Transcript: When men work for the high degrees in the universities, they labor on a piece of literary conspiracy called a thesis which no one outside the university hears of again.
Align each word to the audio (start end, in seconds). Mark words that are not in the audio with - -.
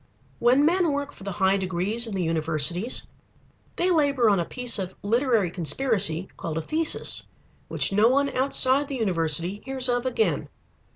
When 0.39 0.65
men 0.65 0.91
work 0.93 1.11
for 1.11 1.23
the 1.23 1.33
high 1.33 1.57
degrees 1.57 2.07
in 2.07 2.15
the 2.15 2.23
universities, 2.23 3.05
they 3.75 3.91
labor 3.91 4.31
on 4.31 4.39
a 4.39 4.45
piece 4.45 4.79
of 4.79 4.95
literary 5.03 5.51
conspiracy 5.51 6.27
called 6.37 6.57
a 6.57 6.61
thesis 6.61 7.27
which 7.67 7.93
no 7.93 8.09
one 8.09 8.29
outside 8.35 8.87
the 8.87 8.95
university 8.95 9.61
hears 9.63 9.87
of 9.87 10.07
again. 10.07 10.49